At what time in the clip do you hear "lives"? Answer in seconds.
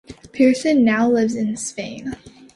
1.07-1.35